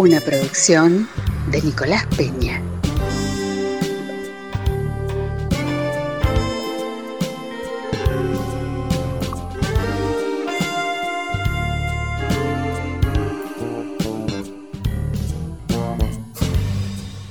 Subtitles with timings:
[0.00, 1.08] Una producción
[1.50, 2.62] de Nicolás Peña.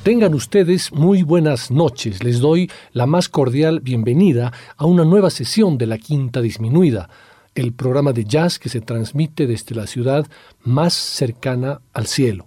[0.04, 2.22] Tengan ustedes muy buenas noches.
[2.22, 7.10] Les doy la más cordial bienvenida a una nueva sesión de la Quinta Disminuida,
[7.56, 10.28] el programa de jazz que se transmite desde la ciudad
[10.66, 12.46] más cercana al cielo,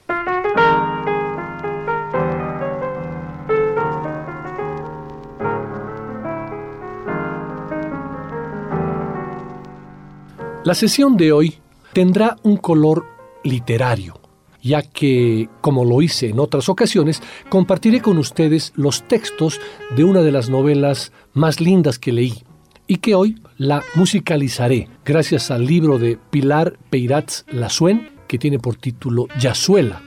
[10.65, 11.59] La sesión de hoy
[11.93, 13.07] tendrá un color
[13.43, 14.21] literario
[14.63, 19.61] ya que, como lo hice en otras ocasiones, compartiré con ustedes los textos
[19.97, 22.45] de una de las novelas más lindas que leí
[22.87, 28.77] y que hoy la musicalizaré gracias al libro de Pilar Peirats Lasuen que tiene por
[28.77, 30.03] título Yazuela,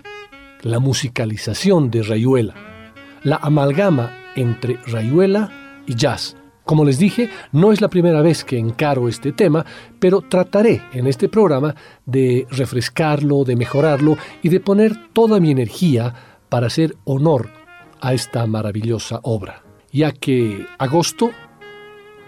[0.62, 2.54] la musicalización de Rayuela,
[3.24, 6.36] la amalgama entre Rayuela y jazz
[6.72, 9.66] como les dije, no es la primera vez que encaro este tema,
[10.00, 16.14] pero trataré en este programa de refrescarlo, de mejorarlo y de poner toda mi energía
[16.48, 17.50] para hacer honor
[18.00, 21.32] a esta maravillosa obra, ya que agosto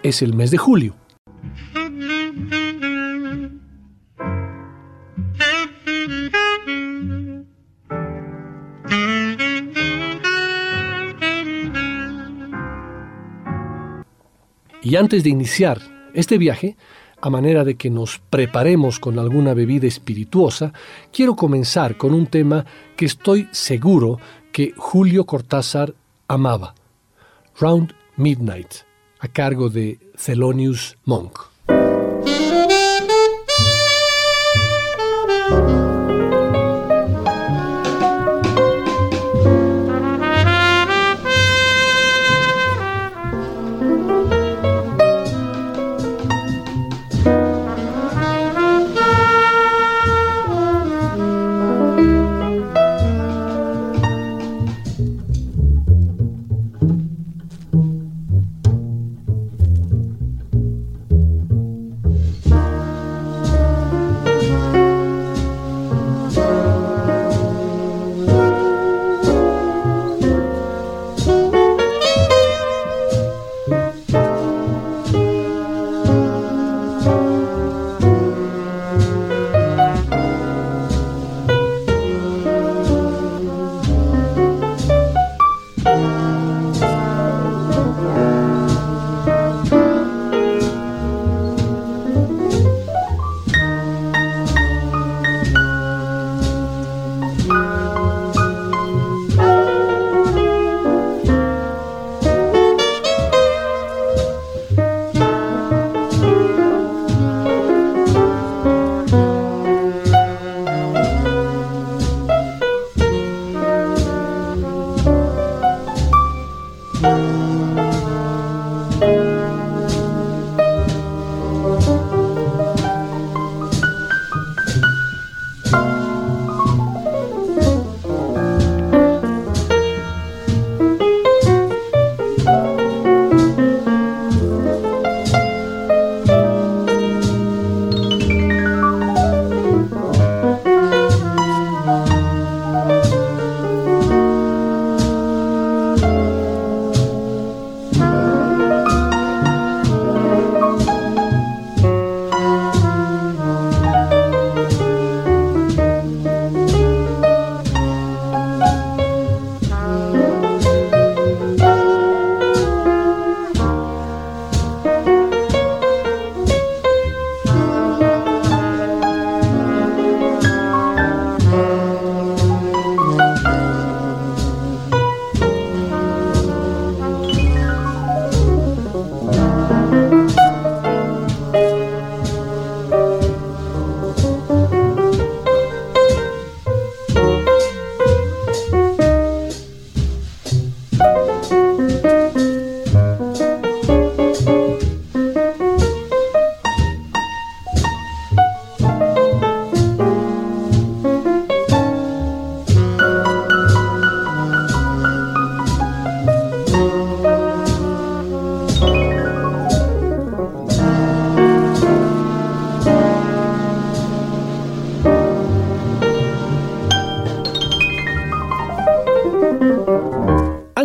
[0.02, 0.96] es el mes de julio.
[14.84, 15.80] Y antes de iniciar
[16.14, 16.76] este viaje,
[17.22, 20.74] a manera de que nos preparemos con alguna bebida espirituosa,
[21.12, 22.66] quiero comenzar con un tema
[22.98, 24.20] que estoy seguro
[24.52, 25.96] que Julio Cortázar
[26.28, 26.76] amaba,
[27.60, 28.74] Round Midnight,
[29.20, 31.53] a cargo de Thelonious Monk.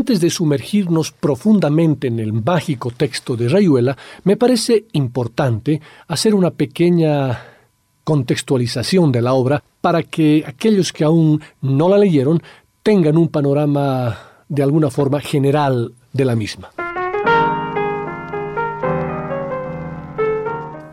[0.09, 3.95] Antes de sumergirnos profundamente en el mágico texto de Rayuela,
[4.25, 7.39] me parece importante hacer una pequeña
[8.05, 12.43] contextualización de la obra para que aquellos que aún no la leyeron
[12.83, 14.17] tengan un panorama
[14.49, 16.71] de alguna forma general de la misma.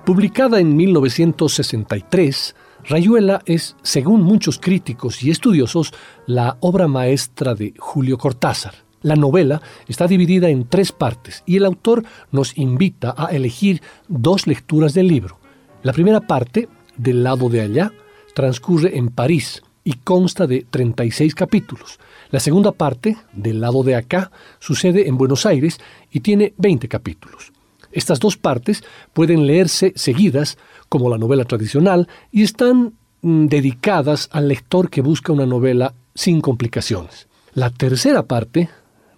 [0.06, 2.54] Publicada en 1963,
[2.84, 5.94] Rayuela es, según muchos críticos y estudiosos,
[6.28, 8.85] la obra maestra de Julio Cortázar.
[9.06, 14.48] La novela está dividida en tres partes y el autor nos invita a elegir dos
[14.48, 15.38] lecturas del libro.
[15.84, 16.68] La primera parte,
[16.98, 17.94] del lado de allá,
[18.34, 22.00] transcurre en París y consta de 36 capítulos.
[22.32, 25.78] La segunda parte, del lado de acá, sucede en Buenos Aires
[26.10, 27.54] y tiene 20 capítulos.
[27.92, 30.58] Estas dos partes pueden leerse seguidas,
[30.90, 36.42] como la novela tradicional, y están mm, dedicadas al lector que busca una novela sin
[36.42, 37.28] complicaciones.
[37.54, 38.68] La tercera parte,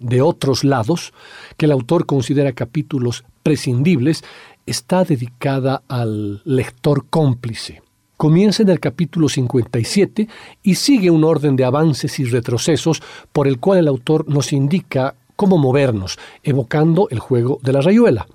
[0.00, 1.12] de otros lados,
[1.56, 4.24] que el autor considera capítulos prescindibles,
[4.66, 7.82] está dedicada al lector cómplice.
[8.16, 10.28] Comienza en el capítulo 57
[10.62, 13.00] y sigue un orden de avances y retrocesos
[13.32, 18.26] por el cual el autor nos indica cómo movernos, evocando el juego de la rayuela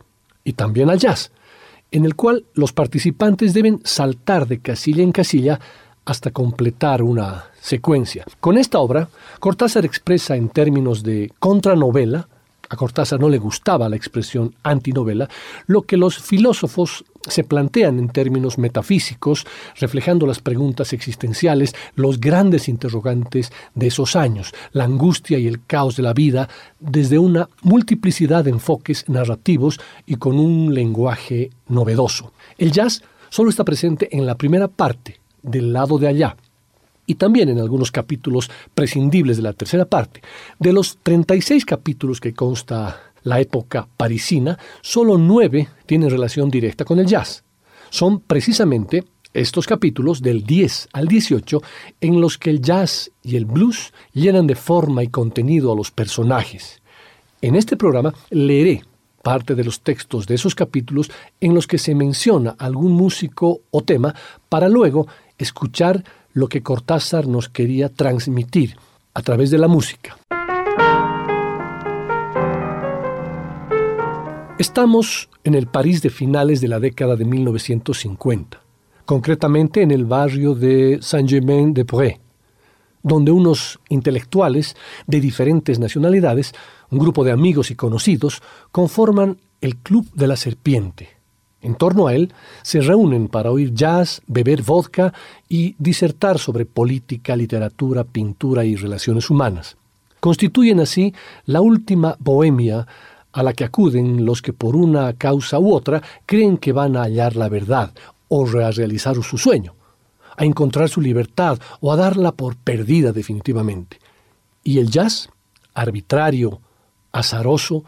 [0.45, 1.31] y también al jazz,
[1.91, 5.59] en el cual los participantes deben saltar de casilla en casilla
[6.05, 8.25] hasta completar una secuencia.
[8.39, 9.09] Con esta obra,
[9.39, 12.27] Cortázar expresa en términos de contranovela
[12.69, 15.29] a Cortázar no le gustaba la expresión antinovela,
[15.67, 19.45] lo que los filósofos se plantean en términos metafísicos,
[19.79, 25.95] reflejando las preguntas existenciales, los grandes interrogantes de esos años, la angustia y el caos
[25.95, 32.33] de la vida, desde una multiplicidad de enfoques narrativos y con un lenguaje novedoso.
[32.57, 36.35] El jazz solo está presente en la primera parte, del lado de allá,
[37.05, 40.21] y también en algunos capítulos prescindibles de la tercera parte.
[40.57, 46.99] De los 36 capítulos que consta la época parisina, solo nueve tienen relación directa con
[46.99, 47.43] el jazz.
[47.89, 49.03] Son precisamente
[49.33, 51.61] estos capítulos del 10 al 18
[52.01, 55.91] en los que el jazz y el blues llenan de forma y contenido a los
[55.91, 56.81] personajes.
[57.41, 58.83] En este programa leeré
[59.23, 63.81] parte de los textos de esos capítulos en los que se menciona algún músico o
[63.81, 64.13] tema
[64.49, 65.07] para luego
[65.37, 66.03] escuchar
[66.33, 68.77] lo que Cortázar nos quería transmitir
[69.13, 70.17] a través de la música.
[74.57, 78.61] Estamos en el París de finales de la década de 1950,
[79.05, 82.19] concretamente en el barrio de Saint-Germain-des-Prés,
[83.01, 86.53] donde unos intelectuales de diferentes nacionalidades,
[86.89, 88.41] un grupo de amigos y conocidos,
[88.71, 91.09] conforman el Club de la Serpiente,
[91.63, 95.13] en torno a él se reúnen para oír jazz, beber vodka
[95.49, 99.77] y disertar sobre política, literatura, pintura y relaciones humanas.
[100.19, 101.13] Constituyen así
[101.45, 102.85] la última bohemia
[103.31, 107.03] a la que acuden los que por una causa u otra creen que van a
[107.03, 107.93] hallar la verdad
[108.27, 109.75] o a realizar su sueño,
[110.37, 113.99] a encontrar su libertad o a darla por perdida definitivamente.
[114.63, 115.29] Y el jazz,
[115.73, 116.61] arbitrario,
[117.11, 117.83] azaroso,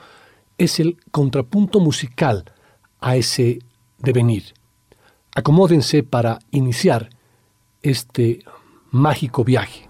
[0.58, 2.46] es el contrapunto musical
[3.01, 3.60] a ese
[4.05, 4.53] devenir.
[5.35, 7.09] Acomódense para iniciar
[7.81, 8.39] este
[8.91, 9.89] mágico viaje.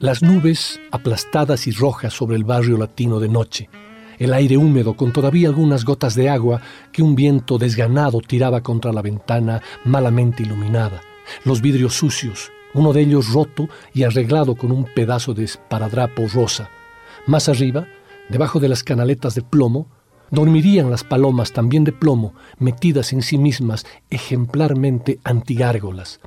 [0.00, 3.68] Las nubes aplastadas y rojas sobre el barrio latino de noche,
[4.20, 6.60] el aire húmedo con todavía algunas gotas de agua
[6.92, 11.00] que un viento desganado tiraba contra la ventana malamente iluminada,
[11.44, 16.70] los vidrios sucios, uno de ellos roto y arreglado con un pedazo de esparadrapo rosa.
[17.26, 17.88] Más arriba,
[18.28, 19.88] debajo de las canaletas de plomo,
[20.30, 26.20] dormirían las palomas también de plomo, metidas en sí mismas ejemplarmente antigárgolas.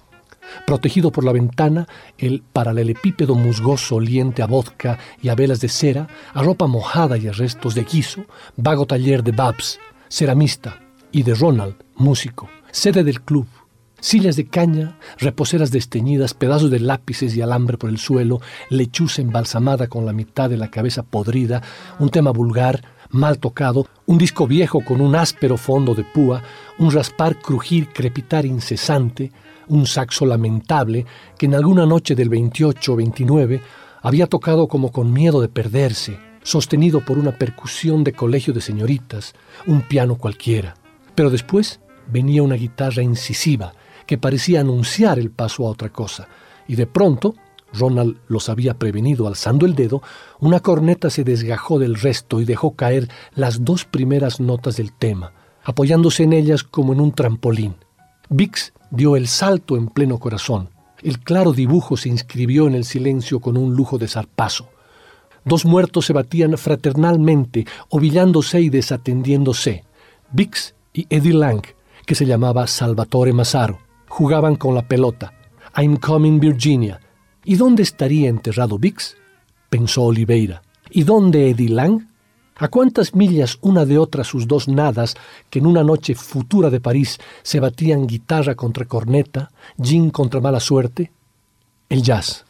[0.65, 6.07] Protegido por la ventana, el paralelepípedo musgoso oliente a vodka y a velas de cera,
[6.33, 8.25] a ropa mojada y a restos de guiso,
[8.57, 9.79] vago taller de Babs,
[10.09, 10.79] ceramista,
[11.11, 13.47] y de Ronald, músico, sede del club,
[13.99, 19.87] sillas de caña, reposeras desteñidas, pedazos de lápices y alambre por el suelo, lechuza embalsamada
[19.87, 21.61] con la mitad de la cabeza podrida,
[21.99, 26.41] un tema vulgar, mal tocado, un disco viejo con un áspero fondo de púa,
[26.79, 29.31] un raspar, crujir, crepitar incesante,
[29.67, 31.05] un saxo lamentable
[31.37, 33.61] que en alguna noche del 28 o 29
[34.01, 39.33] había tocado como con miedo de perderse, sostenido por una percusión de colegio de señoritas,
[39.67, 40.75] un piano cualquiera.
[41.15, 41.79] Pero después
[42.11, 43.73] venía una guitarra incisiva
[44.07, 46.27] que parecía anunciar el paso a otra cosa,
[46.67, 47.35] y de pronto,
[47.73, 50.01] Ronald los había prevenido alzando el dedo,
[50.39, 55.33] una corneta se desgajó del resto y dejó caer las dos primeras notas del tema,
[55.63, 57.75] apoyándose en ellas como en un trampolín.
[58.29, 60.69] Bix dio el salto en pleno corazón.
[61.01, 64.69] El claro dibujo se inscribió en el silencio con un lujo de zarpazo.
[65.43, 69.83] Dos muertos se batían fraternalmente, ovillándose y desatendiéndose.
[70.31, 71.63] Bix y Eddie Lang,
[72.05, 75.33] que se llamaba Salvatore Massaro, jugaban con la pelota.
[75.75, 76.99] I'm coming Virginia.
[77.43, 79.17] ¿Y dónde estaría enterrado Bix?
[79.69, 80.61] pensó Oliveira.
[80.91, 82.10] ¿Y dónde Eddie Lang?
[82.61, 85.15] ¿A cuántas millas una de otra sus dos nadas
[85.49, 89.49] que en una noche futura de París se batían guitarra contra corneta,
[89.81, 91.11] gin contra mala suerte?
[91.89, 92.45] El jazz.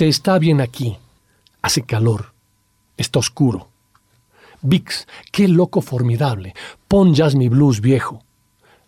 [0.00, 0.96] Se está bien aquí.
[1.60, 2.32] Hace calor.
[2.96, 3.68] Está oscuro.
[4.62, 6.54] Vix, qué loco formidable.
[6.88, 8.22] Pon jazz mi blues viejo.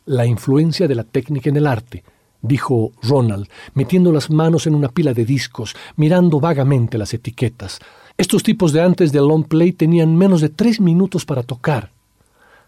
[0.07, 2.03] La influencia de la técnica en el arte,
[2.41, 7.79] dijo Ronald, metiendo las manos en una pila de discos, mirando vagamente las etiquetas.
[8.17, 11.91] Estos tipos de antes del long play tenían menos de tres minutos para tocar.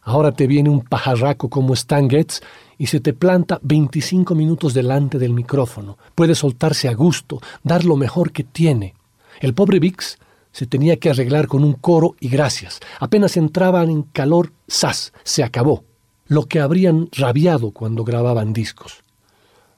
[0.03, 2.43] Ahora te viene un pajarraco como Stan Getz
[2.79, 5.99] y se te planta 25 minutos delante del micrófono.
[6.15, 8.95] Puede soltarse a gusto, dar lo mejor que tiene.
[9.41, 10.19] El pobre Vix
[10.53, 12.81] se tenía que arreglar con un coro y gracias.
[13.01, 15.13] Apenas entraban en calor, ¡zas!
[15.25, 15.85] Se acabó.
[16.27, 19.03] Lo que habrían rabiado cuando grababan discos.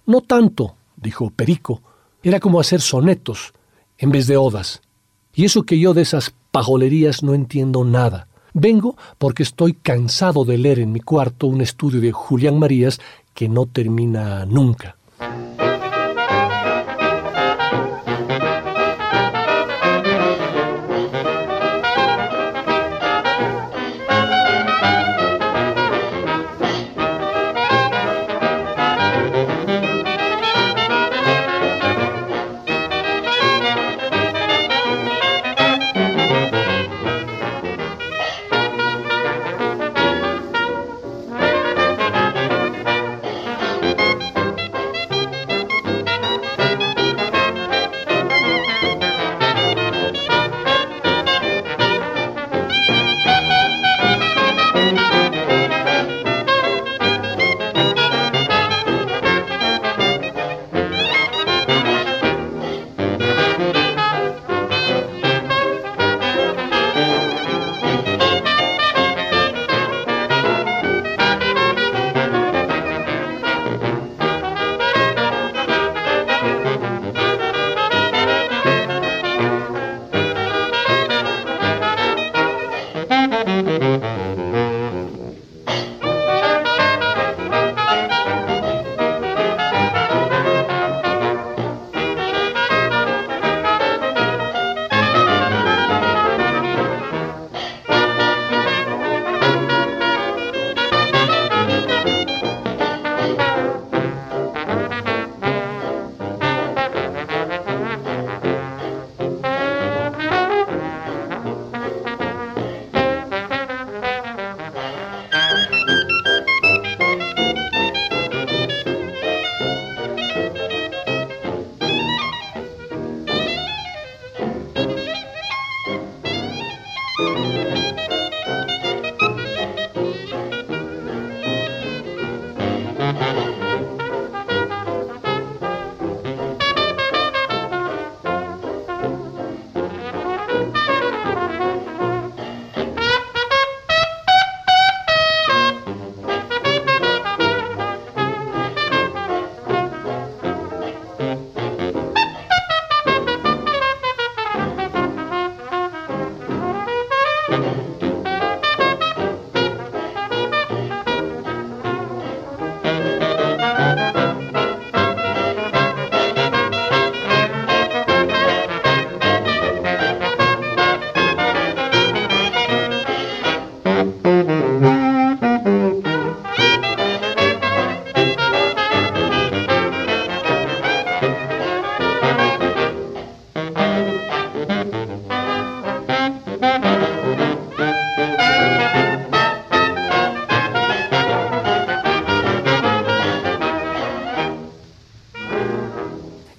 [0.04, 1.80] No tanto, dijo Perico.
[2.22, 3.52] Era como hacer sonetos
[3.98, 4.82] en vez de odas.
[5.34, 8.28] Y eso que yo de esas pajolerías no entiendo nada.
[8.58, 12.98] Vengo porque estoy cansado de leer en mi cuarto un estudio de Julián Marías
[13.34, 14.95] que no termina nunca.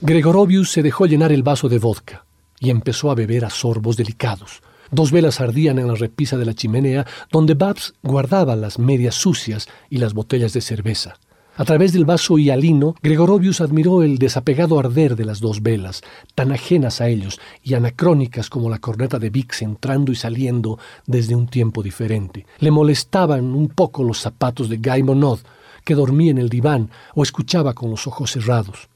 [0.08, 2.24] Gregorovius se dejó llenar el vaso de vodka
[2.62, 4.62] y empezó a beber a sorbos delicados.
[4.90, 9.68] Dos velas ardían en la repisa de la chimenea, donde Babs guardaba las medias sucias
[9.90, 11.16] y las botellas de cerveza.
[11.58, 16.04] A través del vaso hialino, Gregorovius admiró el desapegado arder de las dos velas,
[16.36, 21.36] tan ajenas a ellos y anacrónicas como la corneta de Vix entrando y saliendo desde
[21.36, 22.46] un tiempo diferente.
[22.60, 25.40] Le molestaban un poco los zapatos de Guy Monod,
[25.84, 28.88] que dormía en el diván o escuchaba con los ojos cerrados.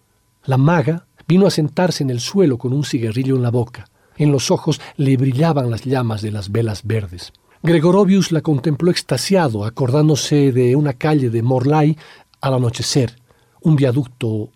[0.45, 3.85] La maga vino a sentarse en el suelo con un cigarrillo en la boca.
[4.17, 7.31] En los ojos le brillaban las llamas de las velas verdes.
[7.63, 11.95] Gregorovius la contempló extasiado, acordándose de una calle de Morlay
[12.41, 13.15] al anochecer,
[13.61, 14.49] un viaducto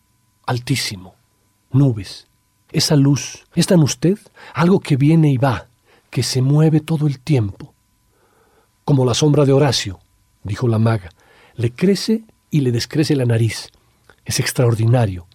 [0.48, 1.14] altísimo,
[1.72, 2.28] nubes.
[2.72, 4.18] Esa luz, ¿está en usted?
[4.56, 5.68] Algo que viene y va,
[6.10, 7.74] que se mueve todo el tiempo.
[8.84, 10.00] Como la sombra de Horacio,
[10.44, 11.12] dijo la maga,
[11.56, 13.70] le crece y le descrece la nariz.
[14.26, 15.28] Es extraordinario.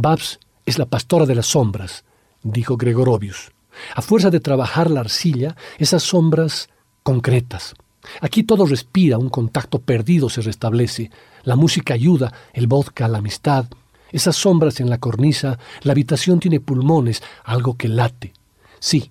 [0.00, 2.04] Babs es la pastora de las sombras,
[2.42, 3.52] dijo Gregorovius.
[3.94, 6.68] A fuerza de trabajar la arcilla, esas sombras
[7.02, 7.74] concretas.
[8.20, 11.10] Aquí todo respira, un contacto perdido se restablece,
[11.44, 13.66] la música ayuda, el vodka, la amistad.
[14.10, 18.32] Esas sombras en la cornisa, la habitación tiene pulmones, algo que late.
[18.78, 19.10] Sí,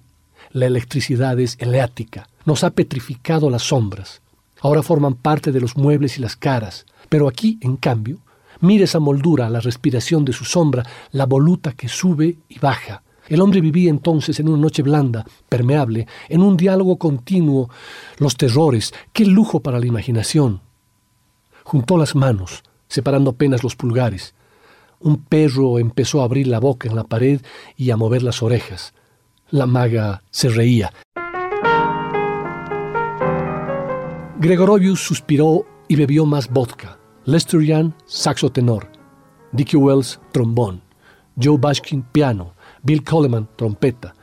[0.52, 4.22] la electricidad es eleática, nos ha petrificado las sombras.
[4.62, 8.20] Ahora forman parte de los muebles y las caras, pero aquí, en cambio,
[8.62, 13.04] Mire esa moldura, la respiración de su sombra, la voluta que sube y baja.
[13.28, 17.70] El hombre vivía entonces en una noche blanda, permeable, en un diálogo continuo,
[18.18, 20.62] los terrores, qué lujo para la imaginación.
[21.64, 24.34] Juntó las manos, separando apenas los pulgares.
[25.00, 27.42] Un perro empezó a abrir la boca en la pared
[27.78, 28.94] y a mover las orejas.
[29.52, 30.92] La maga se reía.
[34.40, 36.99] Gregorovius suspiró y bebió más vodka.
[37.26, 38.88] Lester Young, saxo tenor,
[39.52, 40.82] Dickie Wells, trombón,
[41.42, 42.54] Joe Bashkin, piano,
[42.84, 44.14] Bill Coleman, trompeta,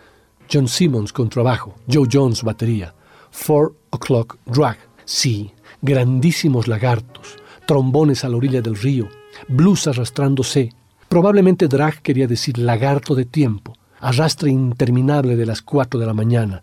[0.50, 2.94] John Simmons, contrabajo, Joe Jones, batería,
[3.30, 9.08] Four O'Clock Drag, sí, grandísimos lagartos, trombones a la orilla del río,
[9.48, 10.72] blues arrastrándose.
[11.08, 16.62] Probablemente drag quería decir lagarto de tiempo, arrastre interminable de las cuatro de la mañana,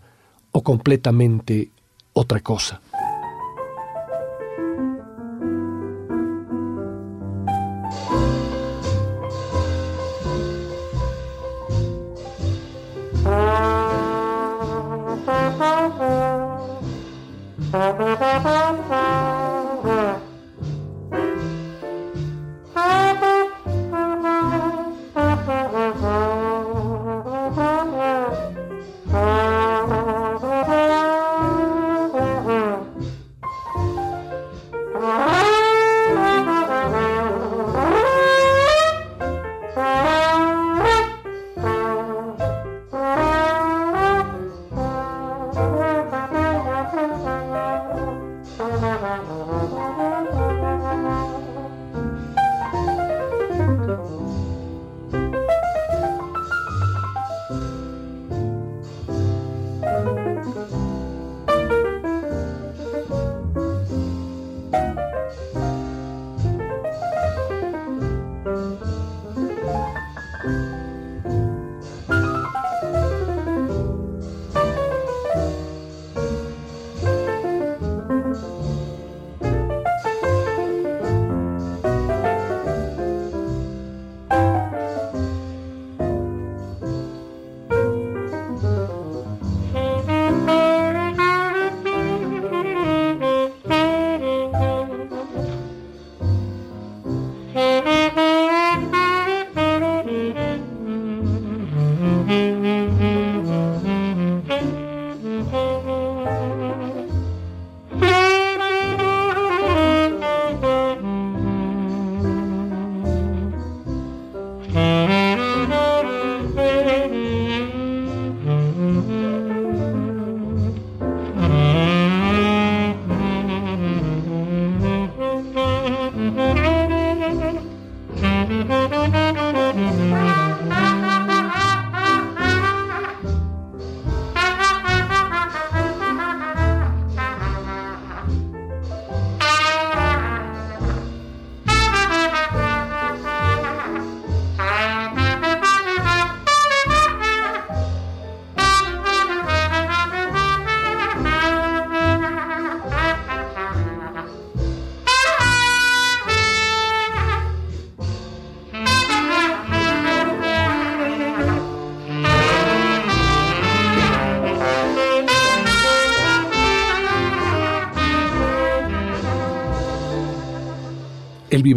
[0.51, 1.71] o completamente
[2.13, 2.81] otra cosa.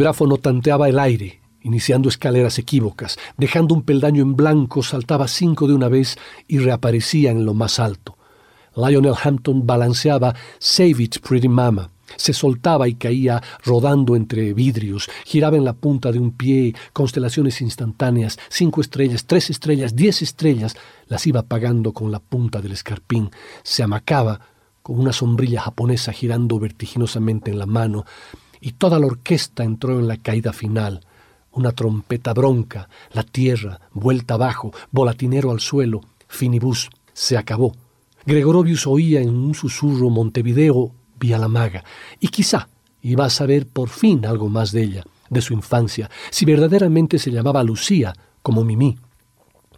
[0.06, 5.66] El vibráfono tanteaba el aire, iniciando escaleras equívocas, dejando un peldaño en blanco, saltaba cinco
[5.66, 6.16] de una vez
[6.46, 8.16] y reaparecía en lo más alto.
[8.76, 11.90] Lionel Hampton balanceaba Save It, Pretty Mama.
[12.14, 17.60] Se soltaba y caía rodando entre vidrios, giraba en la punta de un pie, constelaciones
[17.60, 20.76] instantáneas, cinco estrellas, tres estrellas, diez estrellas,
[21.08, 23.30] las iba apagando con la punta del escarpín,
[23.64, 24.38] se amacaba
[24.86, 28.04] con una sombrilla japonesa girando vertiginosamente en la mano,
[28.60, 31.00] y toda la orquesta entró en la caída final.
[31.52, 37.74] Una trompeta bronca, la tierra, vuelta abajo, volatinero al suelo, finibus, se acabó.
[38.26, 41.84] Gregorovius oía en un susurro Montevideo vía la maga,
[42.20, 42.68] y quizá
[43.02, 47.30] iba a saber por fin algo más de ella, de su infancia, si verdaderamente se
[47.30, 48.98] llamaba Lucía, como Mimí.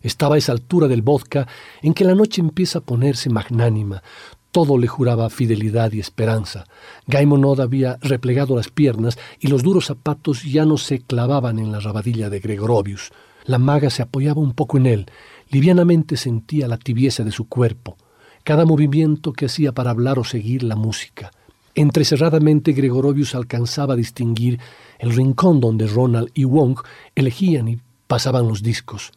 [0.03, 1.47] Estaba a esa altura del vodka
[1.83, 4.03] en que la noche empieza a ponerse magnánima,
[4.51, 6.67] todo le juraba fidelidad y esperanza.
[7.07, 11.81] Gaimonod había replegado las piernas y los duros zapatos ya no se clavaban en la
[11.81, 13.11] rabadilla de Gregorovius.
[13.45, 15.07] La maga se apoyaba un poco en él,
[15.51, 17.97] livianamente sentía la tibieza de su cuerpo,
[18.45, 21.31] cada movimiento que hacía para hablar o seguir la música.
[21.75, 24.59] Entrecerradamente Gregorovius alcanzaba a distinguir
[24.99, 26.79] el rincón donde Ronald y Wong
[27.15, 29.13] elegían y pasaban los discos.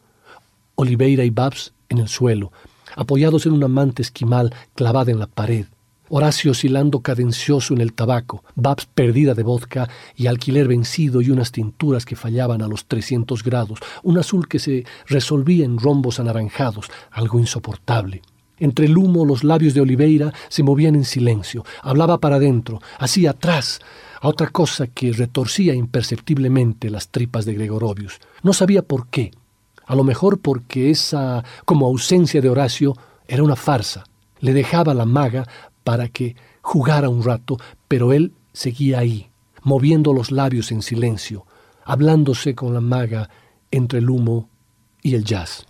[0.76, 2.52] Oliveira y Babs en el suelo,
[2.96, 5.66] apoyados en una manta esquimal clavada en la pared.
[6.14, 11.52] Horacio oscilando cadencioso en el tabaco, Babs perdida de vodka y alquiler vencido y unas
[11.52, 16.90] tinturas que fallaban a los 300 grados, un azul que se resolvía en rombos anaranjados,
[17.10, 18.20] algo insoportable.
[18.58, 23.26] Entre el humo los labios de Oliveira se movían en silencio, hablaba para adentro, así
[23.26, 23.80] atrás,
[24.20, 28.20] a otra cosa que retorcía imperceptiblemente las tripas de Gregorovius.
[28.42, 29.32] No sabía por qué.
[29.86, 32.94] A lo mejor porque esa como ausencia de Horacio
[33.26, 34.04] era una farsa.
[34.40, 35.46] Le dejaba la maga
[35.84, 39.30] para que jugara un rato, pero él seguía ahí,
[39.62, 41.46] moviendo los labios en silencio,
[41.84, 43.30] hablándose con la maga
[43.70, 44.48] entre el humo
[45.02, 45.66] y el jazz.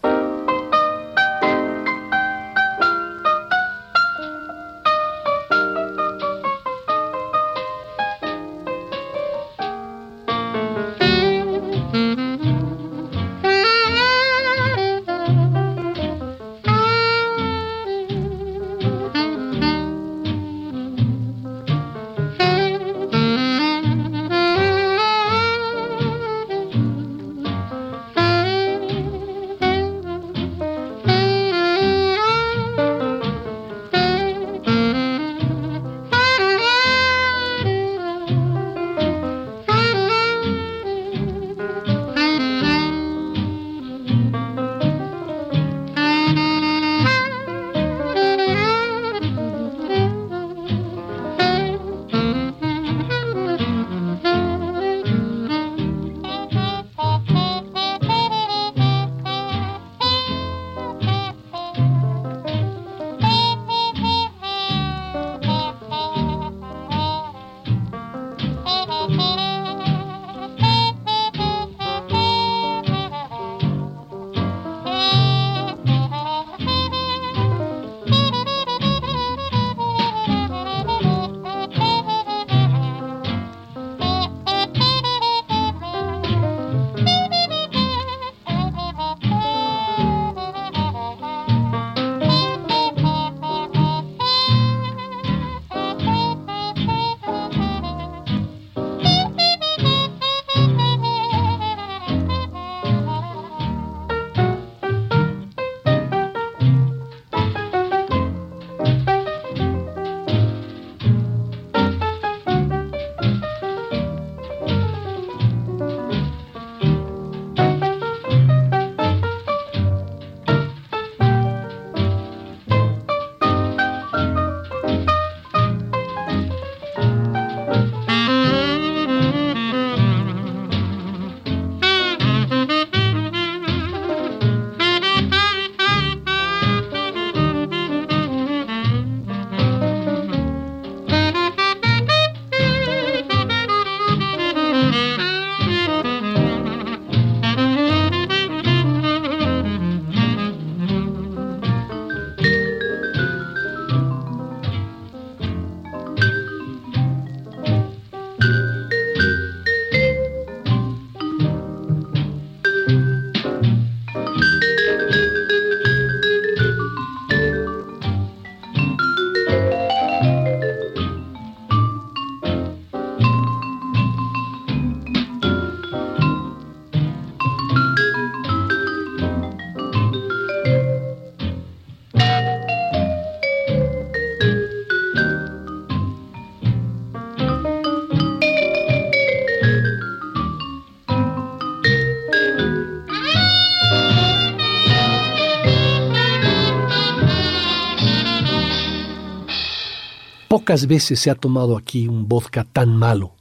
[200.52, 203.32] Pocas veces se ha tomado aquí un vodka tan malo,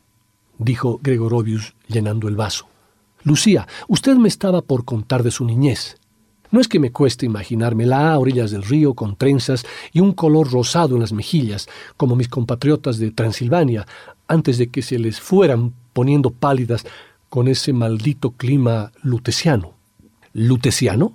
[0.58, 2.68] dijo Gregorovius llenando el vaso.
[3.26, 5.98] Lucía, usted me estaba por contar de su niñez.
[6.52, 10.54] No es que me cueste imaginármela a orillas del río con trenzas y un color
[10.54, 13.86] rosado en las mejillas, como mis compatriotas de Transilvania,
[14.30, 16.86] antes de que se les fueran poniendo pálidas
[17.28, 19.74] con ese maldito clima lutesiano.
[20.32, 21.12] ¿Lutesiano?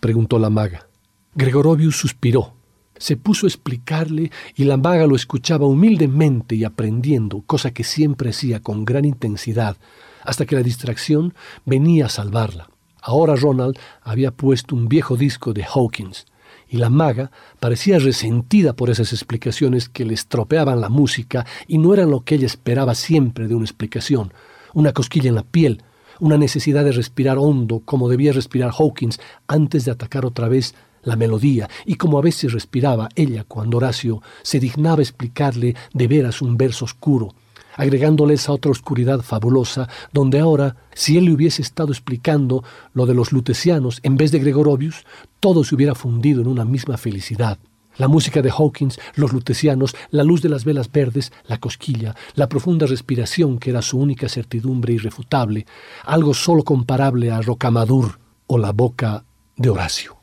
[0.00, 0.88] preguntó la maga.
[1.34, 2.54] Gregorovius suspiró
[3.00, 8.30] se puso a explicarle y la maga lo escuchaba humildemente y aprendiendo, cosa que siempre
[8.30, 9.78] hacía con gran intensidad,
[10.22, 11.34] hasta que la distracción
[11.64, 12.68] venía a salvarla.
[13.00, 16.26] Ahora Ronald había puesto un viejo disco de Hawkins,
[16.68, 21.94] y la maga parecía resentida por esas explicaciones que le estropeaban la música y no
[21.94, 24.34] eran lo que ella esperaba siempre de una explicación,
[24.74, 25.82] una cosquilla en la piel,
[26.20, 31.16] una necesidad de respirar hondo como debía respirar Hawkins antes de atacar otra vez la
[31.16, 36.56] melodía y como a veces respiraba ella cuando Horacio se dignaba explicarle de veras un
[36.56, 37.34] verso oscuro,
[37.76, 43.14] agregándole esa otra oscuridad fabulosa, donde ahora, si él le hubiese estado explicando lo de
[43.14, 45.04] los lutecianos en vez de Gregorovius,
[45.40, 47.58] todo se hubiera fundido en una misma felicidad.
[47.96, 52.48] La música de Hawkins, los lutecianos, la luz de las velas verdes, la cosquilla, la
[52.48, 55.66] profunda respiración que era su única certidumbre irrefutable,
[56.04, 59.24] algo solo comparable a Rocamadur o la boca
[59.56, 60.16] de Horacio.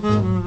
[0.00, 0.37] Mm-hmm.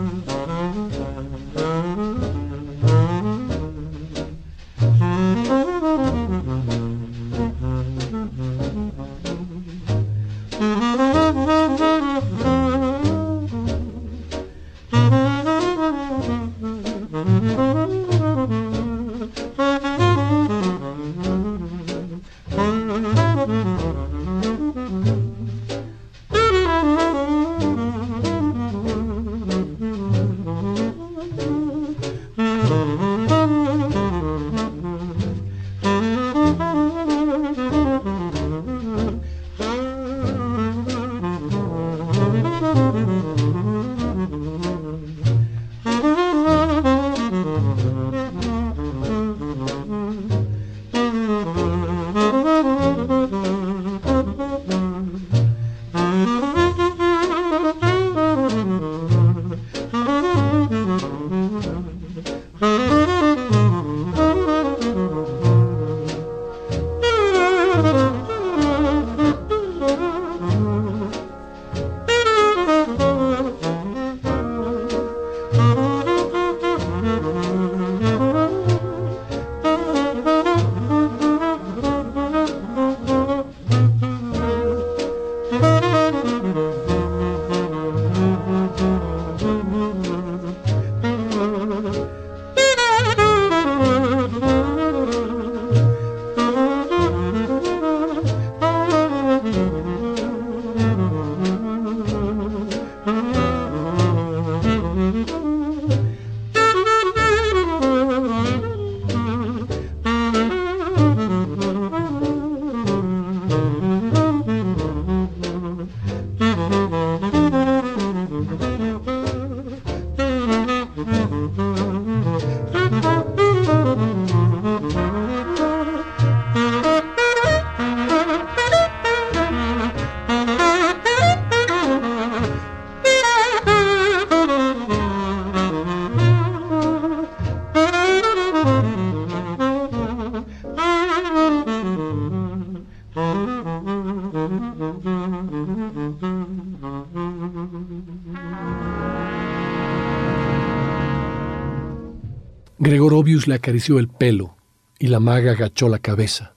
[153.11, 154.55] Gregorovius le acarició el pelo
[154.97, 156.53] y la maga agachó la cabeza.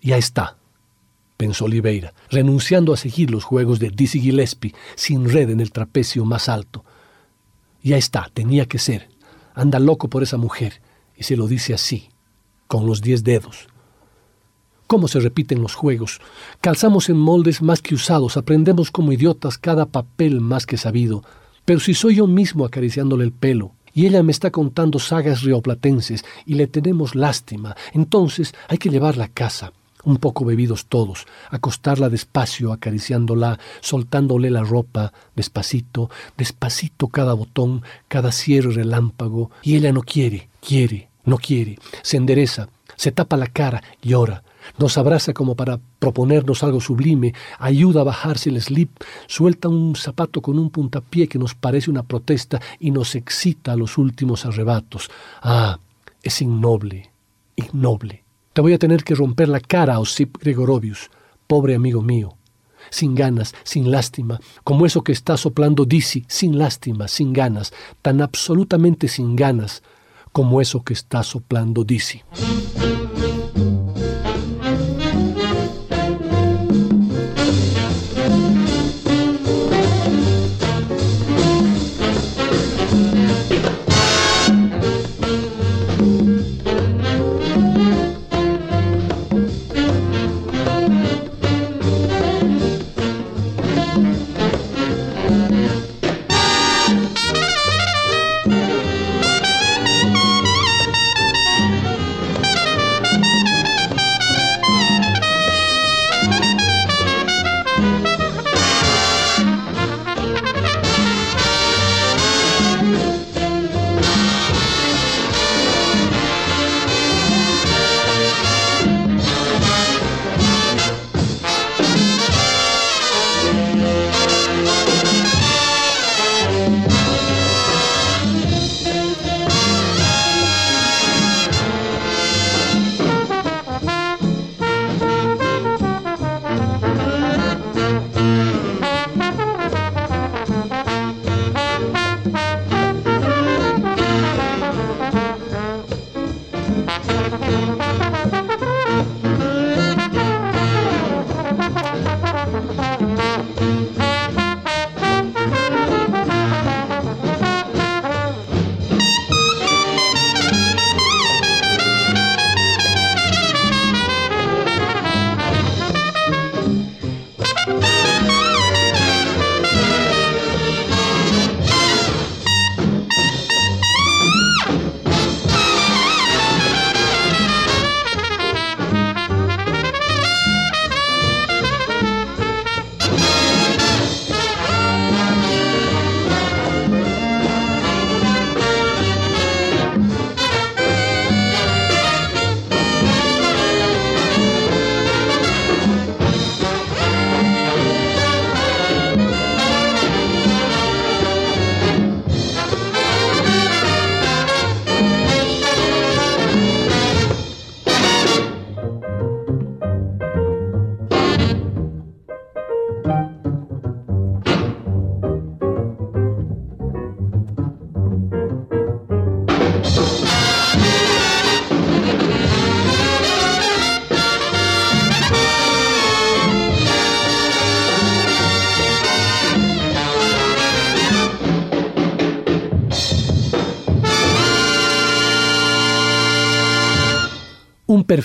[0.00, 0.56] Ya está,
[1.36, 6.24] pensó Oliveira, renunciando a seguir los juegos de Dizzy Gillespie sin red en el trapecio
[6.24, 6.82] más alto.
[7.82, 9.10] Ya está, tenía que ser.
[9.54, 10.80] Anda loco por esa mujer
[11.14, 12.08] y se lo dice así,
[12.68, 13.68] con los diez dedos.
[14.86, 16.22] ¿Cómo se repiten los juegos?
[16.62, 21.22] Calzamos en moldes más que usados, aprendemos como idiotas cada papel más que sabido.
[21.66, 26.22] Pero si soy yo mismo acariciándole el pelo, y ella me está contando sagas rioplatenses
[26.44, 27.74] y le tenemos lástima.
[27.94, 29.72] Entonces hay que llevarla a casa,
[30.04, 38.32] un poco bebidos todos, acostarla despacio, acariciándola, soltándole la ropa, despacito, despacito cada botón, cada
[38.32, 43.82] cierre relámpago, y ella no quiere, quiere, no quiere, se endereza, se tapa la cara,
[44.02, 44.44] llora,
[44.78, 48.90] nos abraza como para proponernos algo sublime, ayuda a bajarse el slip,
[49.26, 53.76] suelta un zapato con un puntapié que nos parece una protesta y nos excita a
[53.76, 55.10] los últimos arrebatos.
[55.42, 55.78] Ah,
[56.22, 57.10] es innoble,
[57.56, 58.24] innoble.
[58.52, 61.10] Te voy a tener que romper la cara, Osip Gregorovius,
[61.46, 62.36] pobre amigo mío.
[62.90, 68.20] Sin ganas, sin lástima, como eso que está soplando Dizzy, sin lástima, sin ganas, tan
[68.22, 69.82] absolutamente sin ganas,
[70.32, 72.22] como eso que está soplando Dizzy.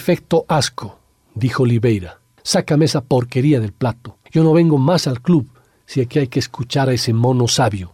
[0.01, 0.97] Perfecto asco,
[1.35, 2.21] dijo Oliveira.
[2.41, 4.17] Sácame esa porquería del plato.
[4.31, 5.47] Yo no vengo más al club
[5.85, 7.93] si aquí hay que escuchar a ese mono sabio.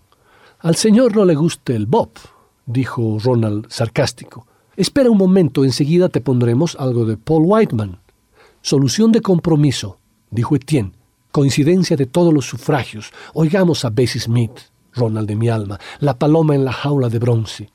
[0.60, 2.12] Al señor no le gusta el bob,
[2.66, 4.48] dijo Ronald sarcástico.
[4.78, 8.00] Espera un momento, enseguida te pondremos algo de Paul Whiteman.
[8.62, 10.00] Solución de compromiso,
[10.32, 10.94] dijo Etienne.
[11.34, 13.12] Coincidencia de todos los sufragios.
[13.34, 14.58] Oigamos a Bessie Smith,
[14.94, 17.70] Ronald de mi alma, la paloma en la jaula de bronce.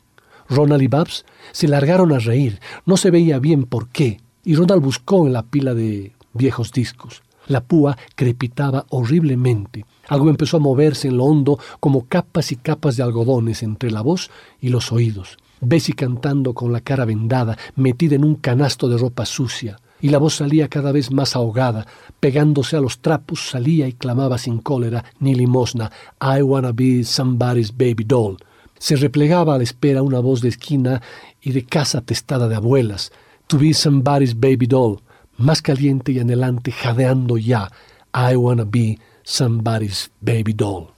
[0.52, 2.60] Ronald y Babs se largaron a reír.
[2.86, 7.22] No se veía bien por qué, y Ronald buscó en la pila de viejos discos.
[7.48, 9.84] La púa crepitaba horriblemente.
[10.08, 14.00] Algo empezó a moverse en lo hondo como capas y capas de algodones entre la
[14.00, 14.30] voz
[14.60, 15.38] y los oídos.
[15.60, 20.18] Bessie cantando con la cara vendada, metida en un canasto de ropa sucia, y la
[20.18, 21.86] voz salía cada vez más ahogada,
[22.18, 25.90] pegándose a los trapos, salía y clamaba sin cólera ni limosna,
[26.20, 28.38] I wanna be somebody's baby doll
[28.82, 31.00] se replegaba a la espera una voz de esquina
[31.40, 33.12] y de casa testada de abuelas,
[33.46, 35.00] To be somebody's baby doll,
[35.38, 37.70] más caliente y anhelante, jadeando ya,
[38.12, 40.88] I wanna be somebody's baby doll.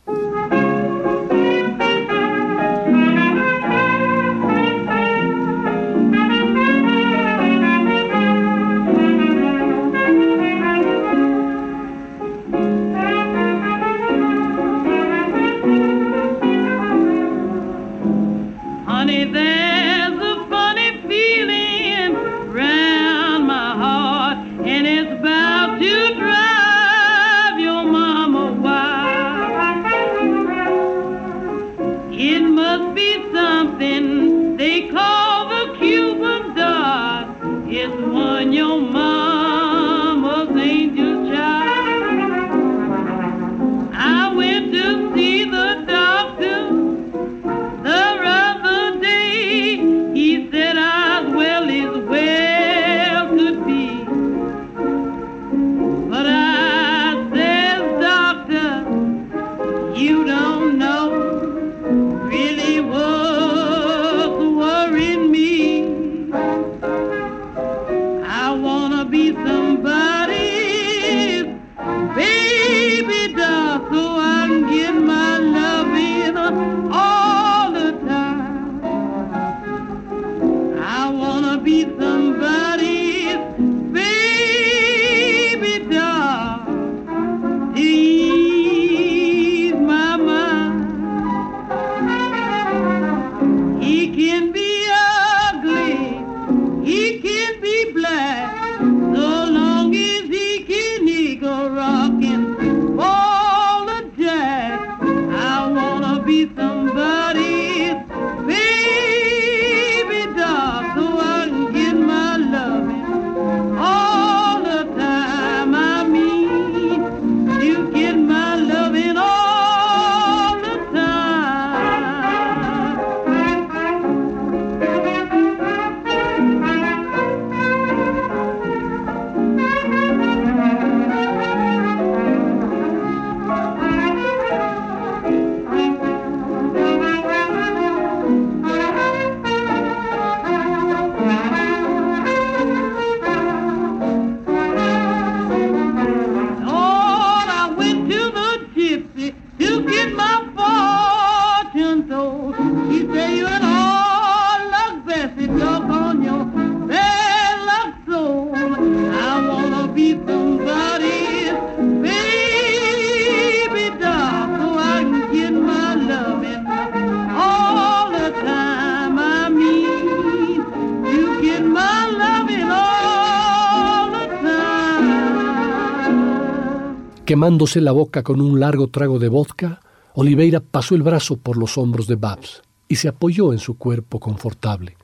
[177.34, 179.80] Quemándose la boca con un largo trago de vodka,
[180.14, 184.20] Oliveira pasó el brazo por los hombros de Babs y se apoyó en su cuerpo
[184.20, 184.96] confortable.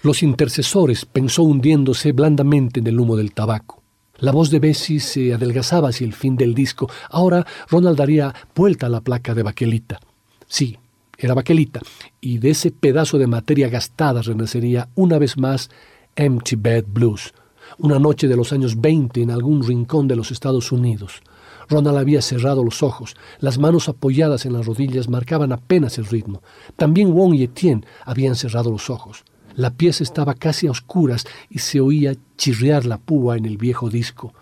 [0.00, 3.84] Los intercesores pensó hundiéndose blandamente en el humo del tabaco.
[4.16, 6.90] La voz de Bessie se adelgazaba hacia el fin del disco.
[7.08, 10.00] Ahora Ronald daría vuelta a la placa de baquelita.
[10.48, 10.76] Sí,
[11.16, 11.82] era baquelita,
[12.20, 15.70] y de ese pedazo de materia gastada renacería una vez más
[16.16, 17.32] Empty Bed Blues,
[17.78, 21.22] una noche de los años 20 en algún rincón de los Estados Unidos.
[21.68, 26.42] Ronald había cerrado los ojos, las manos apoyadas en las rodillas marcaban apenas el ritmo.
[26.76, 29.24] También Wong y Etienne habían cerrado los ojos.
[29.54, 33.88] La pieza estaba casi a oscuras y se oía chirriar la púa en el viejo
[33.88, 34.34] disco.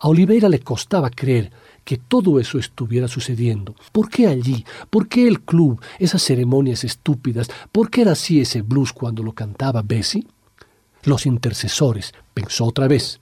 [0.00, 1.52] A Oliveira le costaba creer
[1.84, 3.76] que todo eso estuviera sucediendo.
[3.92, 4.64] ¿Por qué allí?
[4.90, 5.80] ¿Por qué el club?
[6.00, 7.48] Esas ceremonias estúpidas.
[7.70, 10.26] ¿Por qué era así ese blues cuando lo cantaba Bessie?
[11.04, 13.20] Los intercesores, pensó otra vez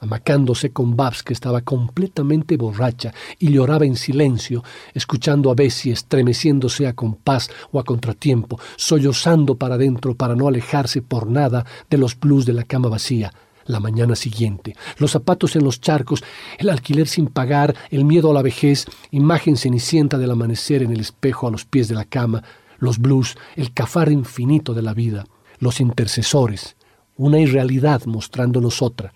[0.00, 4.62] amacándose con Babs, que estaba completamente borracha y lloraba en silencio,
[4.94, 11.02] escuchando a Bessie estremeciéndose a compás o a contratiempo, sollozando para adentro para no alejarse
[11.02, 13.32] por nada de los blues de la cama vacía.
[13.66, 16.22] La mañana siguiente, los zapatos en los charcos,
[16.58, 21.00] el alquiler sin pagar, el miedo a la vejez, imagen cenicienta del amanecer en el
[21.00, 22.44] espejo a los pies de la cama,
[22.78, 25.26] los blues, el cafar infinito de la vida,
[25.58, 26.76] los intercesores,
[27.16, 29.12] una irrealidad mostrándonos otra,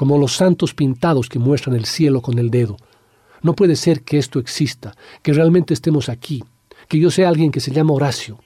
[0.00, 2.78] como los santos pintados que muestran el cielo con el dedo.
[3.42, 6.42] No puede ser que esto exista, que realmente estemos aquí,
[6.88, 8.38] que yo sea alguien que se llama Horacio.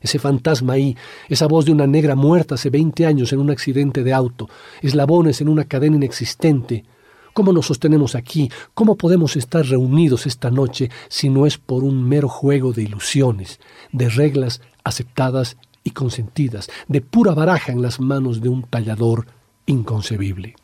[0.00, 0.96] Ese fantasma ahí,
[1.28, 4.48] esa voz de una negra muerta hace 20 años en un accidente de auto,
[4.80, 6.84] eslabones en una cadena inexistente.
[7.32, 8.48] ¿Cómo nos sostenemos aquí?
[8.72, 13.58] ¿Cómo podemos estar reunidos esta noche si no es por un mero juego de ilusiones,
[13.90, 19.39] de reglas aceptadas y consentidas, de pura baraja en las manos de un tallador
[19.70, 20.54] inconcebible.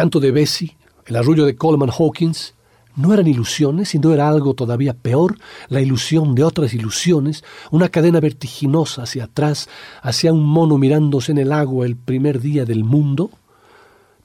[0.00, 2.54] Canto de Bessie, el arrullo de Coleman Hawkins,
[2.96, 5.36] no eran ilusiones, sino era algo todavía peor,
[5.68, 9.68] la ilusión de otras ilusiones, una cadena vertiginosa hacia atrás,
[10.00, 13.30] hacia un mono mirándose en el agua el primer día del mundo.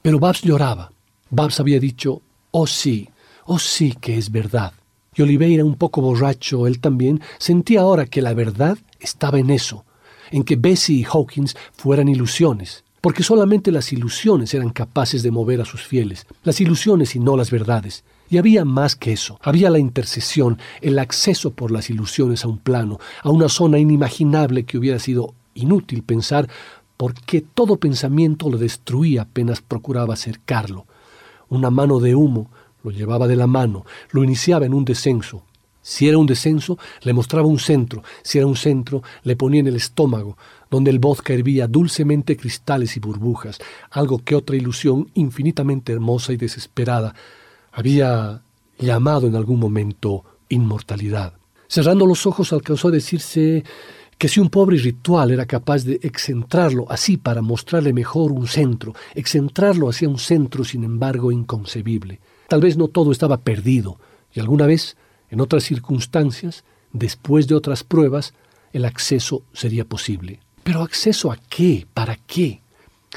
[0.00, 0.92] Pero Babs lloraba.
[1.28, 2.22] Babs había dicho,
[2.52, 3.10] oh sí,
[3.44, 4.72] oh sí que es verdad.
[5.14, 9.84] Y Oliveira, un poco borracho, él también, sentía ahora que la verdad estaba en eso,
[10.30, 15.60] en que Bessie y Hawkins fueran ilusiones, porque solamente las ilusiones eran capaces de mover
[15.60, 18.04] a sus fieles, las ilusiones y no las verdades.
[18.28, 22.58] Y había más que eso, había la intercesión, el acceso por las ilusiones a un
[22.58, 26.48] plano, a una zona inimaginable que hubiera sido inútil pensar,
[26.96, 30.86] porque todo pensamiento lo destruía apenas procuraba acercarlo.
[31.48, 32.50] Una mano de humo
[32.82, 35.44] lo llevaba de la mano, lo iniciaba en un descenso.
[35.88, 39.68] Si era un descenso, le mostraba un centro, si era un centro, le ponía en
[39.68, 40.36] el estómago,
[40.68, 43.58] donde el vodka hervía dulcemente cristales y burbujas,
[43.92, 47.14] algo que otra ilusión infinitamente hermosa y desesperada
[47.70, 48.42] había
[48.80, 51.34] llamado en algún momento inmortalidad.
[51.68, 53.62] Cerrando los ojos alcanzó a decirse
[54.18, 58.92] que si un pobre ritual era capaz de excentrarlo así para mostrarle mejor un centro,
[59.14, 62.18] excentrarlo hacia un centro sin embargo inconcebible.
[62.48, 64.00] Tal vez no todo estaba perdido,
[64.32, 64.96] y alguna vez,
[65.30, 68.34] en otras circunstancias, después de otras pruebas,
[68.72, 70.40] el acceso sería posible.
[70.62, 71.86] Pero acceso a qué?
[71.94, 72.60] ¿Para qué?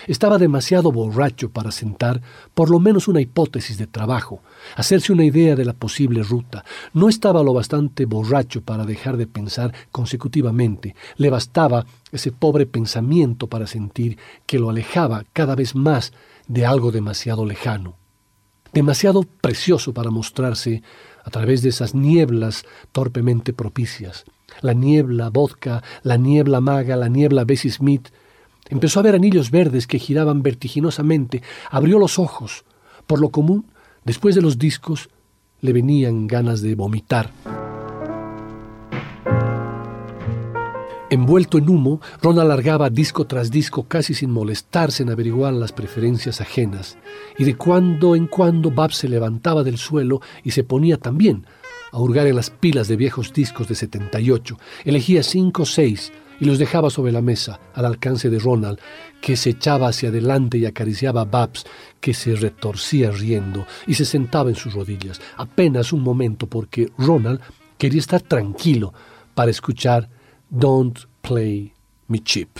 [0.07, 2.21] Estaba demasiado borracho para sentar
[2.53, 4.41] por lo menos una hipótesis de trabajo,
[4.75, 6.63] hacerse una idea de la posible ruta.
[6.93, 10.95] No estaba lo bastante borracho para dejar de pensar consecutivamente.
[11.17, 16.13] Le bastaba ese pobre pensamiento para sentir que lo alejaba cada vez más
[16.47, 17.95] de algo demasiado lejano,
[18.73, 20.81] demasiado precioso para mostrarse
[21.29, 24.25] a través de esas nieblas torpemente propicias.
[24.61, 28.09] La niebla vodka, la niebla maga, la niebla Bessie Smith,
[28.69, 32.65] Empezó a ver anillos verdes que giraban vertiginosamente, abrió los ojos.
[33.07, 33.65] Por lo común,
[34.05, 35.09] después de los discos,
[35.61, 37.31] le venían ganas de vomitar.
[41.11, 46.39] Envuelto en humo, Ron alargaba disco tras disco casi sin molestarse en averiguar las preferencias
[46.39, 46.99] ajenas,
[47.35, 51.47] y de cuando en cuando Bab se levantaba del suelo y se ponía también
[51.91, 54.59] a hurgar en las pilas de viejos discos de 78.
[54.85, 58.77] Elegía cinco o seis y los dejaba sobre la mesa, al alcance de Ronald,
[59.19, 61.65] que se echaba hacia adelante y acariciaba a Babs,
[61.99, 67.41] que se retorcía riendo y se sentaba en sus rodillas, apenas un momento porque Ronald
[67.79, 68.93] quería estar tranquilo
[69.33, 70.07] para escuchar
[70.57, 71.73] Don't Play
[72.07, 72.59] Me Cheap.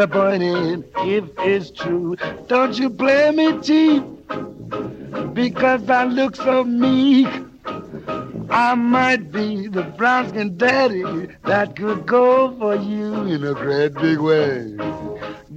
[0.00, 2.16] Disappointed if it's true.
[2.46, 4.02] Don't you blame me cheap
[5.34, 7.28] because I look so meek.
[8.48, 11.04] I might be the brown skin daddy
[11.44, 14.74] that could go for you in a great big way.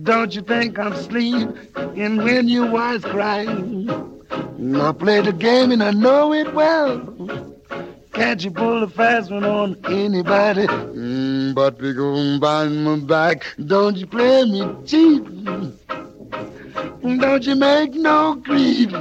[0.03, 1.49] Don't you think I'm asleep?
[1.75, 7.52] And when you was crying, I play the game and I know it well.
[8.13, 10.67] Can't you pull a fast one on anybody?
[10.67, 13.43] Mm, but we gon' buy my back.
[13.65, 15.25] Don't you play me cheap.
[17.01, 18.91] Don't you make no creep.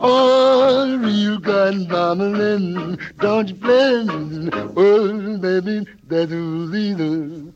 [0.00, 2.98] Oh, real gun bombing.
[3.18, 4.50] Don't you play me.
[4.74, 7.52] Oh, baby, that's either.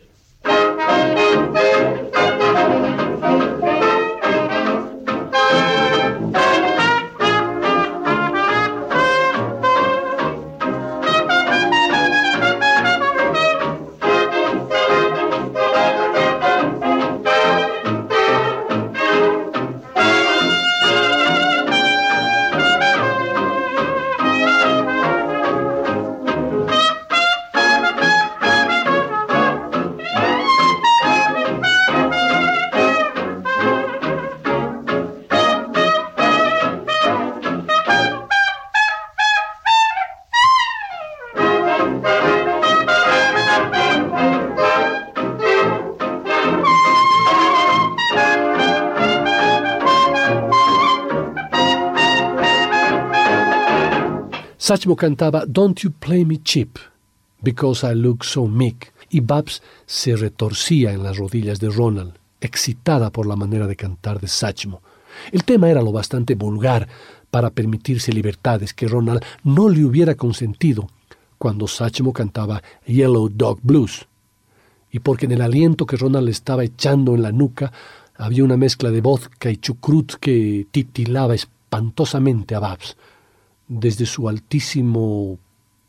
[54.72, 56.78] Satchmo cantaba Don't You Play Me Cheap,
[57.42, 63.10] Because I Look So Meek, y Babs se retorcía en las rodillas de Ronald, excitada
[63.10, 64.80] por la manera de cantar de Satchmo.
[65.30, 66.88] El tema era lo bastante vulgar
[67.30, 70.88] para permitirse libertades que Ronald no le hubiera consentido
[71.36, 74.06] cuando Satchmo cantaba Yellow Dog Blues,
[74.90, 77.70] y porque en el aliento que Ronald le estaba echando en la nuca
[78.16, 82.96] había una mezcla de vodka y chucrut que titilaba espantosamente a Babs
[83.80, 85.38] desde su altísimo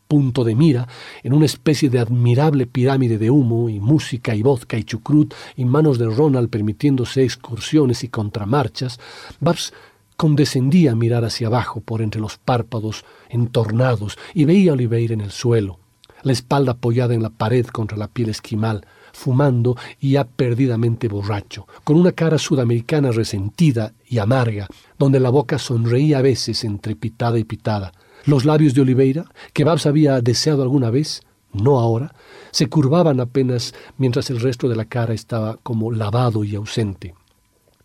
[0.08, 0.86] punto de mira,
[1.22, 5.64] en una especie de admirable pirámide de humo y música y vodka y chucrut y
[5.64, 9.00] manos de Ronald permitiéndose excursiones y contramarchas,
[9.40, 9.72] Babs
[10.16, 15.20] condescendía a mirar hacia abajo por entre los párpados entornados y veía a Oliveira en
[15.20, 15.80] el suelo,
[16.22, 21.66] la espalda apoyada en la pared contra la piel esquimal, fumando y ya perdidamente borracho,
[21.84, 24.66] con una cara sudamericana resentida y amarga,
[24.98, 27.92] donde la boca sonreía a veces entre pitada y pitada.
[28.26, 32.14] Los labios de Oliveira, que Babs había deseado alguna vez, no ahora,
[32.50, 37.14] se curvaban apenas mientras el resto de la cara estaba como lavado y ausente.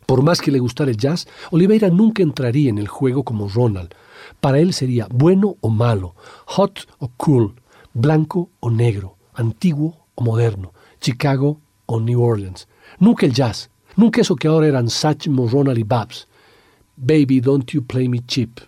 [0.06, 3.94] Por más que le gustara el jazz, Oliveira nunca entraría en el juego como Ronald.
[4.40, 6.16] Para él sería bueno o malo,
[6.46, 7.54] hot o cool,
[7.94, 12.68] blanco o negro, antiguo o moderno, Chicago o New Orleans.
[13.00, 16.28] Nunca el jazz, nunca eso que ahora eran Satchmo, Ronald y Babs.
[16.96, 18.60] Baby, don't you play me cheap,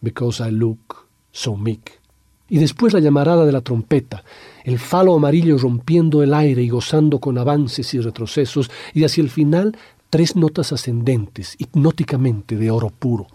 [0.00, 2.00] because I look so meek.
[2.48, 4.24] Y después la llamarada de la trompeta,
[4.64, 9.30] el falo amarillo rompiendo el aire y gozando con avances y retrocesos, y hacia el
[9.30, 9.76] final
[10.10, 13.28] tres notas ascendentes, hipnóticamente de oro puro.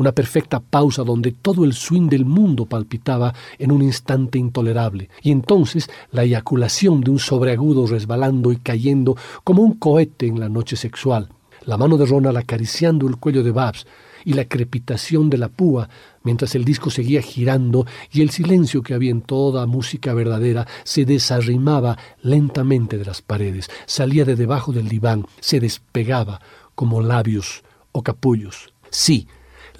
[0.00, 5.30] Una perfecta pausa donde todo el swing del mundo palpitaba en un instante intolerable, y
[5.30, 10.76] entonces la eyaculación de un sobreagudo resbalando y cayendo como un cohete en la noche
[10.76, 11.28] sexual,
[11.66, 13.86] la mano de Ronald acariciando el cuello de Babs,
[14.24, 15.90] y la crepitación de la púa
[16.22, 21.04] mientras el disco seguía girando y el silencio que había en toda música verdadera se
[21.04, 26.40] desarrimaba lentamente de las paredes, salía de debajo del diván, se despegaba
[26.74, 28.72] como labios o capullos.
[28.90, 29.26] Sí,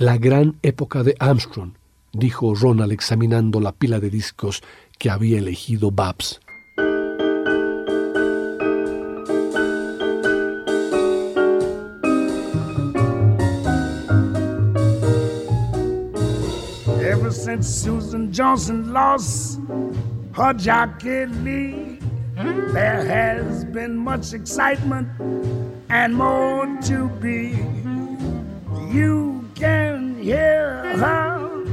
[0.01, 1.75] la gran época de Armstrong,
[2.15, 4.63] dijo Ronald examinando la pila de discos
[4.99, 6.41] que había elegido Babs.
[17.31, 19.61] since Susan Johnson lost
[20.33, 21.99] her jockey Lee.
[22.35, 25.09] There has been much excitement
[25.89, 27.57] and more to be.
[28.93, 31.65] You can hear her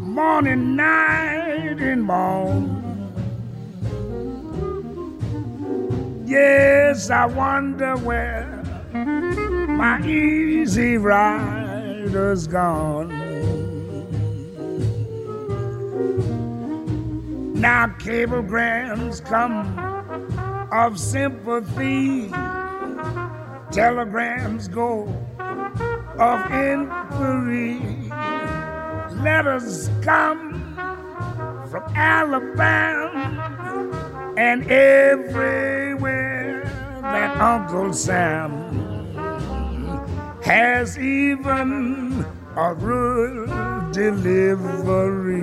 [0.00, 2.76] morning, night, and morn.
[6.26, 8.62] Yes, I wonder where
[9.66, 13.08] my easy rider's gone.
[17.54, 22.28] Now cablegrams come of sympathy,
[23.72, 25.08] telegrams go
[26.20, 27.80] of inquiry,
[29.22, 30.60] letters come
[31.70, 33.54] from Alabama
[34.36, 36.64] and everywhere
[37.00, 38.50] that Uncle Sam
[40.42, 45.40] has even a rural delivery.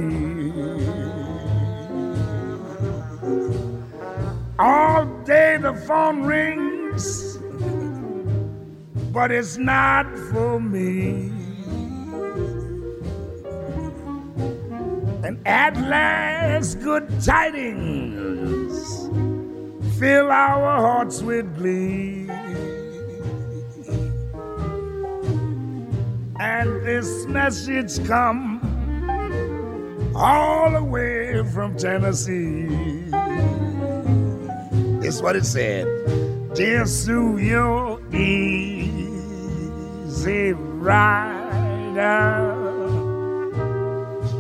[4.60, 6.77] All day the phone rings,
[9.12, 11.32] but it's not for me.
[15.24, 19.08] And at last, good tidings
[20.00, 22.30] fill our hearts with glee.
[26.40, 28.62] And this message come
[30.16, 32.68] all the way from Tennessee.
[35.02, 35.88] It's what it said.
[36.58, 38.44] Dear Sue, you're easy
[40.54, 42.26] rider.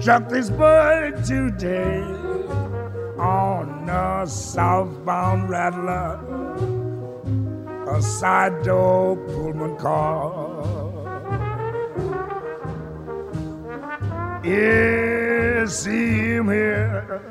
[0.01, 2.01] Struck this bird today
[3.19, 6.19] on a southbound rattler,
[7.87, 10.57] a side door Pullman car.
[14.43, 17.21] Yes, see him here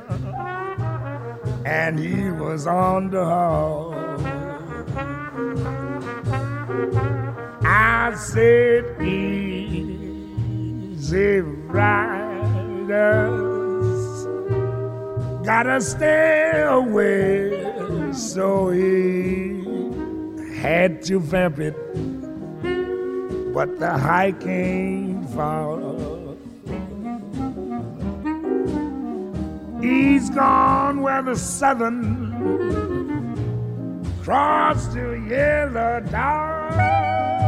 [1.65, 3.96] and he was on the hall.
[7.65, 10.01] I said, Easy
[11.41, 13.07] riders,
[15.45, 17.65] gotta stay away.
[18.13, 19.63] So he
[20.61, 21.75] had to vamp it,
[23.53, 25.79] but the hiking far.
[29.83, 33.16] He's gone where the southern
[34.27, 37.46] cross to yellow dog.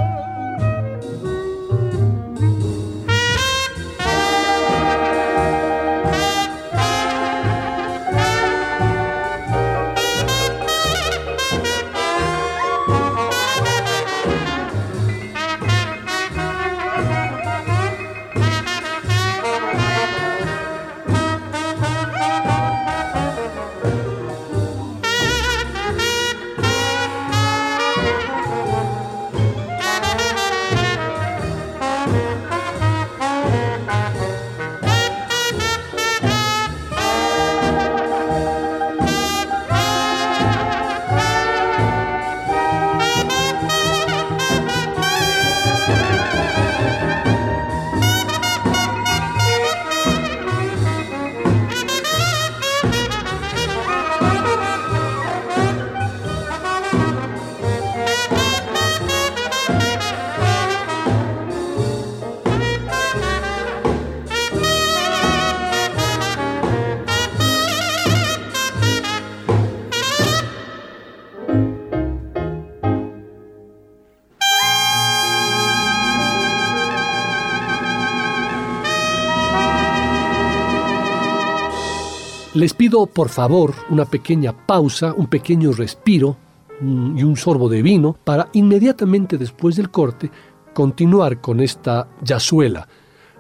[82.89, 86.39] Pido por favor una pequeña pausa, un pequeño respiro
[86.81, 90.31] mm, y un sorbo de vino para inmediatamente después del corte
[90.73, 92.89] continuar con esta yazuela,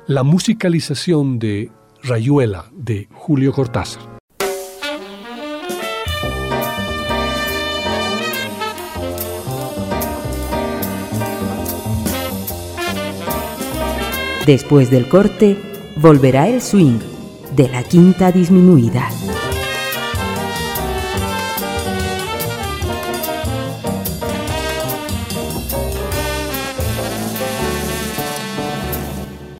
[0.06, 1.72] la musicalización de
[2.02, 4.18] Rayuela de Julio Cortázar.
[14.44, 15.56] Después del corte,
[15.96, 17.17] volverá el swing
[17.58, 19.47] de la quinta disminuida.